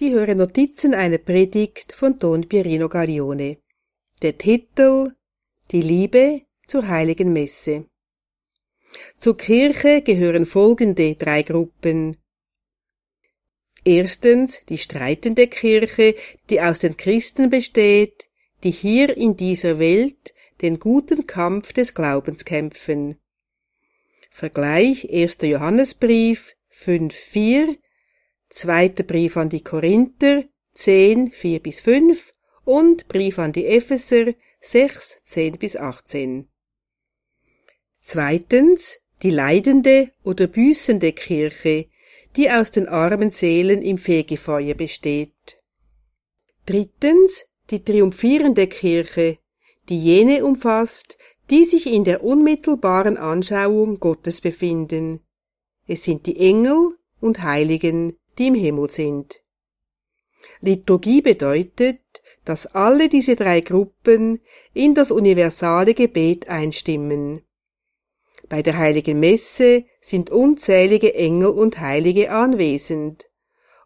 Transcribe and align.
Sie 0.00 0.12
hören 0.14 0.38
Notizen 0.38 0.94
einer 0.94 1.18
Predigt 1.18 1.92
von 1.92 2.16
Don 2.16 2.48
Pierino 2.48 2.88
Gaglione. 2.88 3.58
Der 4.22 4.38
Titel 4.38 5.12
Die 5.72 5.82
Liebe 5.82 6.40
zur 6.66 6.88
heiligen 6.88 7.34
Messe. 7.34 7.84
Zur 9.18 9.36
Kirche 9.36 10.00
gehören 10.00 10.46
folgende 10.46 11.16
drei 11.16 11.42
Gruppen. 11.42 12.16
Erstens 13.84 14.64
die 14.70 14.78
streitende 14.78 15.48
Kirche, 15.48 16.14
die 16.48 16.62
aus 16.62 16.78
den 16.78 16.96
Christen 16.96 17.50
besteht, 17.50 18.30
die 18.64 18.70
hier 18.70 19.14
in 19.14 19.36
dieser 19.36 19.78
Welt 19.78 20.32
den 20.62 20.80
guten 20.80 21.26
Kampf 21.26 21.74
des 21.74 21.92
Glaubens 21.92 22.46
kämpfen. 22.46 23.18
Vergleich 24.30 25.12
1. 25.12 25.42
Johannesbrief 25.42 26.56
5,4 26.72 27.76
Zweiter 28.50 29.04
Brief 29.04 29.36
an 29.36 29.48
die 29.48 29.62
Korinther 29.62 30.42
10, 30.74 31.30
4 31.30 31.60
bis 31.60 31.80
5 31.80 32.34
und 32.64 33.06
Brief 33.06 33.38
an 33.38 33.52
die 33.52 33.66
Epheser 33.66 34.34
6, 34.60 35.20
10 35.24 35.56
bis 35.56 35.76
18. 35.76 36.48
Zweitens 38.02 38.98
die 39.22 39.30
leidende 39.30 40.10
oder 40.24 40.48
büßende 40.48 41.12
Kirche, 41.12 41.86
die 42.36 42.50
aus 42.50 42.72
den 42.72 42.88
armen 42.88 43.30
Seelen 43.30 43.82
im 43.82 43.98
Fegefeuer 43.98 44.74
besteht. 44.74 45.62
Drittens 46.66 47.46
die 47.70 47.84
triumphierende 47.84 48.66
Kirche, 48.66 49.38
die 49.88 49.98
jene 49.98 50.44
umfasst, 50.44 51.18
die 51.50 51.64
sich 51.64 51.86
in 51.86 52.02
der 52.02 52.24
unmittelbaren 52.24 53.16
Anschauung 53.16 54.00
Gottes 54.00 54.40
befinden. 54.40 55.20
Es 55.86 56.02
sind 56.02 56.26
die 56.26 56.38
Engel 56.38 56.96
und 57.20 57.42
Heiligen, 57.42 58.16
die 58.40 58.48
im 58.48 58.54
Himmel 58.54 58.90
sind. 58.90 59.40
Liturgie 60.60 61.20
bedeutet, 61.20 62.00
dass 62.44 62.66
alle 62.66 63.08
diese 63.08 63.36
drei 63.36 63.60
Gruppen 63.60 64.40
in 64.72 64.94
das 64.94 65.10
universale 65.10 65.94
Gebet 65.94 66.48
einstimmen. 66.48 67.42
Bei 68.48 68.62
der 68.62 68.78
heiligen 68.78 69.20
Messe 69.20 69.84
sind 70.00 70.30
unzählige 70.30 71.14
Engel 71.14 71.50
und 71.50 71.78
Heilige 71.78 72.32
anwesend, 72.32 73.26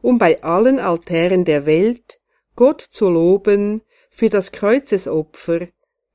um 0.00 0.18
bei 0.18 0.42
allen 0.42 0.78
Altären 0.78 1.44
der 1.44 1.66
Welt 1.66 2.18
Gott 2.56 2.80
zu 2.80 3.08
loben 3.10 3.82
für 4.10 4.30
das 4.30 4.50
Kreuzesopfer, 4.50 5.68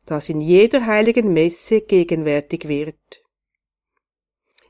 das 0.06 0.28
in 0.28 0.42
jeder 0.42 0.86
heiligen 0.86 1.32
Messe 1.32 1.82
gegenwärtig 1.82 2.68
wird. 2.68 3.23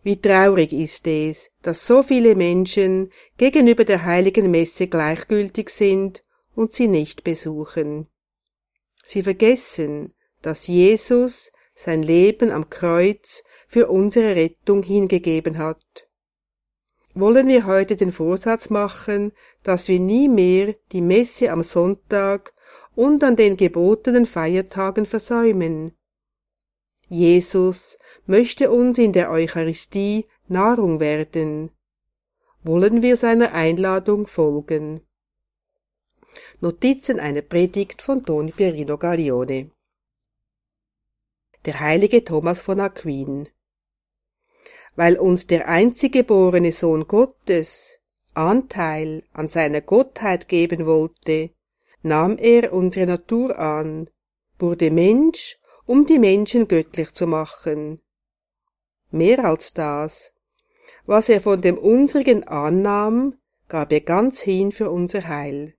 Wie 0.04 0.20
traurig 0.20 0.74
ist 0.74 1.08
es, 1.08 1.50
dass 1.62 1.88
so 1.88 2.04
viele 2.04 2.36
Menschen 2.36 3.12
gegenüber 3.38 3.86
der 3.86 4.04
heiligen 4.04 4.52
Messe 4.52 4.88
gleichgültig 4.88 5.70
sind 5.70 6.24
und 6.56 6.74
sie 6.74 6.88
nicht 6.88 7.24
besuchen. 7.24 8.08
Sie 9.06 9.24
vergessen, 9.24 10.14
dass 10.42 10.68
Jesus 10.68 11.52
sein 11.74 12.04
Leben 12.04 12.52
am 12.52 12.70
Kreuz 12.70 13.44
für 13.68 13.88
unsere 13.90 14.36
Rettung 14.36 14.84
hingegeben 14.84 15.58
hat. 15.58 16.08
Wollen 17.16 17.48
wir 17.48 17.66
heute 17.66 17.96
den 17.96 18.12
Vorsatz 18.12 18.70
machen, 18.70 19.32
dass 19.64 19.88
wir 19.88 20.00
nie 20.00 20.28
mehr 20.28 20.76
die 20.92 21.02
Messe 21.02 21.52
am 21.52 21.64
Sonntag 21.64 22.54
und 22.96 23.24
an 23.24 23.36
den 23.36 23.56
gebotenen 23.56 24.26
Feiertagen 24.26 25.06
versäumen. 25.06 25.96
Jesus 27.14 28.00
möchte 28.26 28.72
uns 28.72 28.98
in 28.98 29.14
der 29.14 29.30
Eucharistie 29.30 30.26
Nahrung 30.48 31.00
werden. 31.00 31.70
Wollen 32.64 33.04
wir 33.04 33.18
seiner 33.18 33.52
Einladung 33.54 34.26
folgen? 34.26 35.02
Notizen 36.60 37.20
einer 37.20 37.44
Predigt 37.44 38.02
von 38.02 38.24
Don 38.24 38.52
Pierino 38.52 38.98
Gaglione 38.98 39.70
Der 41.66 41.80
heilige 41.80 42.26
Thomas 42.26 42.62
von 42.62 42.80
Aquin 42.80 43.48
Weil 44.96 45.20
uns 45.20 45.46
der 45.46 45.68
einziggeborene 45.68 46.72
Sohn 46.72 47.08
Gottes 47.08 48.00
Anteil 48.34 49.22
an 49.34 49.48
seiner 49.48 49.82
Gottheit 49.82 50.48
geben 50.48 50.88
wollte, 50.88 51.52
nahm 52.02 52.40
er 52.40 52.74
unsere 52.74 53.06
Natur 53.06 53.60
an, 53.60 54.10
wurde 54.58 54.90
Mensch, 54.90 55.60
um 55.86 56.06
die 56.06 56.20
Menschen 56.20 56.68
göttlich 56.68 57.14
zu 57.14 57.28
machen 57.28 58.02
mehr 59.14 59.46
als 59.46 59.74
das. 59.74 60.34
Was 61.06 61.30
er 61.30 61.40
von 61.40 61.62
dem 61.62 61.78
unsrigen 61.78 62.44
annahm, 62.46 63.38
gab 63.70 63.92
er 63.92 64.02
ganz 64.02 64.42
hin 64.42 64.72
für 64.72 64.90
unser 64.90 65.28
Heil. 65.28 65.76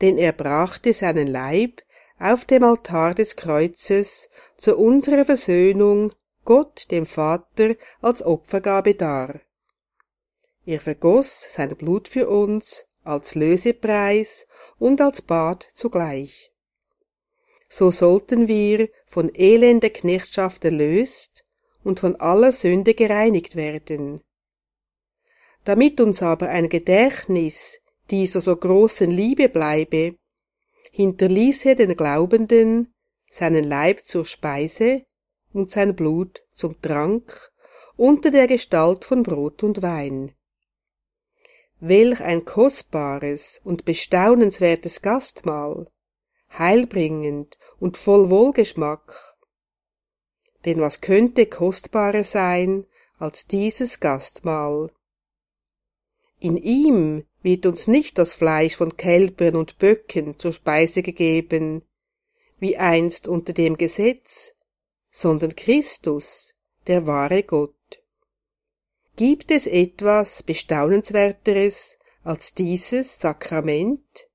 Denn 0.00 0.18
er 0.18 0.32
brachte 0.32 0.92
seinen 0.92 1.28
Leib 1.28 1.82
auf 2.18 2.44
dem 2.44 2.64
Altar 2.64 3.14
des 3.14 3.36
Kreuzes 3.36 4.30
zu 4.56 4.76
unserer 4.76 5.24
Versöhnung 5.24 6.12
Gott 6.44 6.90
dem 6.90 7.06
Vater 7.06 7.76
als 8.00 8.22
Opfergabe 8.22 8.94
dar. 8.94 9.40
Er 10.66 10.80
vergoss 10.80 11.46
sein 11.50 11.76
Blut 11.76 12.08
für 12.08 12.28
uns 12.28 12.86
als 13.02 13.34
Lösepreis 13.34 14.46
und 14.78 15.00
als 15.00 15.22
Bad 15.22 15.68
zugleich. 15.74 16.53
So 17.76 17.90
sollten 17.90 18.46
wir 18.46 18.88
von 19.04 19.34
elender 19.34 19.90
Knechtschaft 19.90 20.64
erlöst 20.64 21.44
und 21.82 21.98
von 21.98 22.14
aller 22.14 22.52
Sünde 22.52 22.94
gereinigt 22.94 23.56
werden. 23.56 24.22
Damit 25.64 26.00
uns 26.00 26.22
aber 26.22 26.50
ein 26.50 26.68
Gedächtnis 26.68 27.80
dieser 28.12 28.40
so 28.40 28.54
großen 28.54 29.10
Liebe 29.10 29.48
bleibe, 29.48 30.14
hinterließ 30.92 31.64
er 31.64 31.74
den 31.74 31.96
Glaubenden 31.96 32.94
seinen 33.32 33.64
Leib 33.64 34.04
zur 34.04 34.24
Speise 34.24 35.02
und 35.52 35.72
sein 35.72 35.96
Blut 35.96 36.44
zum 36.52 36.80
Trank 36.80 37.50
unter 37.96 38.30
der 38.30 38.46
Gestalt 38.46 39.04
von 39.04 39.24
Brot 39.24 39.64
und 39.64 39.82
Wein. 39.82 40.32
Welch 41.80 42.20
ein 42.20 42.44
kostbares 42.44 43.60
und 43.64 43.84
bestaunenswertes 43.84 45.02
Gastmahl, 45.02 45.88
heilbringend 46.58 47.58
und 47.80 47.96
voll 47.96 48.30
Wohlgeschmack, 48.30 49.36
denn 50.64 50.80
was 50.80 51.00
könnte 51.00 51.46
kostbarer 51.46 52.24
sein 52.24 52.86
als 53.18 53.46
dieses 53.46 54.00
Gastmahl? 54.00 54.90
In 56.40 56.56
ihm 56.56 57.24
wird 57.42 57.66
uns 57.66 57.86
nicht 57.86 58.18
das 58.18 58.32
Fleisch 58.32 58.76
von 58.76 58.96
Kälbern 58.96 59.56
und 59.56 59.78
Böcken 59.78 60.38
zur 60.38 60.52
Speise 60.52 61.02
gegeben, 61.02 61.82
wie 62.58 62.76
einst 62.76 63.28
unter 63.28 63.52
dem 63.52 63.76
Gesetz, 63.76 64.54
sondern 65.10 65.54
Christus, 65.54 66.54
der 66.86 67.06
wahre 67.06 67.42
Gott. 67.42 67.74
Gibt 69.16 69.50
es 69.50 69.66
etwas 69.66 70.42
Bestaunenswerteres 70.42 71.98
als 72.24 72.54
dieses 72.54 73.20
Sakrament? 73.20 74.28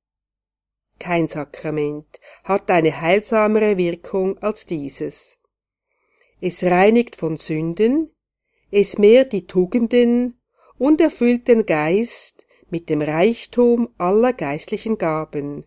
Kein 0.99 1.27
Sakrament 1.27 2.19
hat 2.43 2.69
eine 2.69 3.01
heilsamere 3.01 3.77
Wirkung 3.77 4.37
als 4.39 4.65
dieses 4.65 5.39
es 6.41 6.63
reinigt 6.63 7.15
von 7.15 7.37
Sünden, 7.37 8.11
es 8.71 8.97
mehrt 8.97 9.33
die 9.33 9.45
Tugenden 9.45 10.39
und 10.77 11.01
erfüllt 11.01 11.47
den 11.47 11.65
Geist 11.65 12.45
mit 12.69 12.89
dem 12.89 13.01
Reichtum 13.01 13.89
aller 13.97 14.31
geistlichen 14.33 14.97
Gaben. 14.97 15.65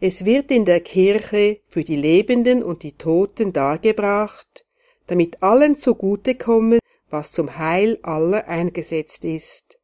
Es 0.00 0.24
wird 0.24 0.50
in 0.50 0.64
der 0.64 0.80
Kirche 0.80 1.60
für 1.66 1.84
die 1.84 1.96
Lebenden 1.96 2.62
und 2.62 2.82
die 2.82 2.96
Toten 2.96 3.52
dargebracht, 3.52 4.66
damit 5.06 5.42
allen 5.42 5.76
zugute 5.76 6.34
komme, 6.34 6.78
was 7.10 7.32
zum 7.32 7.58
Heil 7.58 7.98
aller 8.02 8.48
eingesetzt 8.48 9.24
ist. 9.24 9.79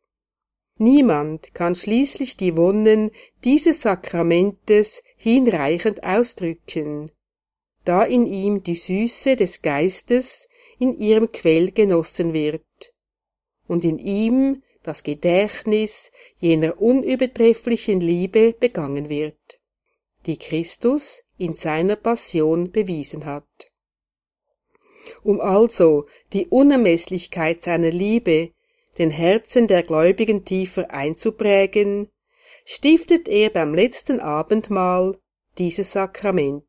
Niemand 0.79 1.55
kann 1.55 1.75
schließlich 1.75 2.37
die 2.37 2.57
Wonnen 2.57 3.11
dieses 3.45 3.83
Sakramentes 3.83 5.03
hinreichend 5.17 6.05
ausdrücken 6.05 7.11
da 7.87 8.03
in 8.03 8.27
ihm 8.27 8.63
die 8.63 8.75
Süße 8.75 9.37
des 9.37 9.63
Geistes 9.63 10.49
in 10.79 10.99
ihrem 10.99 11.33
Quell 11.33 11.71
genossen 11.71 12.35
wird 12.35 12.93
und 13.67 13.85
in 13.85 13.99
ihm 13.99 14.63
das 14.83 15.03
Gedächtnis 15.03 16.11
jener 16.39 16.81
unübertrefflichen 16.81 18.01
Liebe 18.01 18.53
begangen 18.53 19.09
wird, 19.09 19.39
die 20.27 20.37
Christus 20.37 21.23
in 21.39 21.55
seiner 21.55 21.97
Passion 21.97 22.71
bewiesen 22.73 23.25
hat. 23.25 23.71
Um 25.23 25.41
also 25.41 26.07
die 26.33 26.47
Unermeßlichkeit 26.47 27.63
seiner 27.63 27.91
Liebe 27.91 28.51
den 28.99 29.11
Herzen 29.11 29.69
der 29.69 29.83
Gläubigen 29.83 30.45
tiefer 30.45 30.91
einzuprägen, 30.91 32.09
stiftet 32.65 33.29
er 33.29 33.51
beim 33.51 33.75
letzten 33.75 34.21
Abendmahl 34.21 35.19
dieses 35.59 35.93
Sakrament 35.93 36.65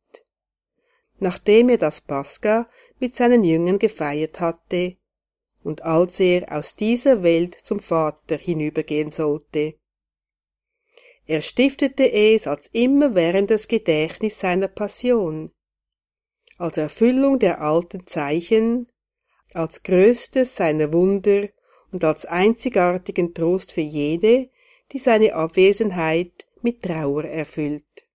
nachdem 1.20 1.70
er 1.70 1.78
das 1.78 2.02
Pascha 2.02 2.70
mit 3.00 3.16
seinen 3.16 3.44
Jüngern 3.44 3.80
gefeiert 3.80 4.40
hatte, 4.40 4.98
und 5.64 5.82
als 5.82 6.20
er 6.20 6.52
aus 6.52 6.76
dieser 6.76 7.24
Welt 7.24 7.58
zum 7.64 7.80
Vater 7.80 8.38
hinübergehen 8.38 9.12
sollte. 9.12 9.76
er 11.26 11.42
stiftete 11.42 12.10
es 12.10 12.48
als 12.48 12.68
immerwährendes 12.68 13.68
Gedächtnis 13.68 14.40
seiner 14.40 14.70
Passion, 14.70 15.52
als 16.58 16.78
Erfüllung 16.78 17.38
der 17.38 17.60
alten 17.62 18.08
Zeichen, 18.08 18.90
als 19.54 19.84
größtes 19.84 20.56
seiner 20.56 20.94
Wunder 20.94 21.50
und 21.92 22.04
als 22.04 22.26
einzigartigen 22.26 23.34
Trost 23.34 23.72
für 23.72 23.82
jede, 23.82 24.50
die 24.92 25.00
seine 25.00 25.34
Abwesenheit 25.34 26.48
mit 26.62 26.84
Trauer 26.84 27.26
erfüllt. 27.26 28.07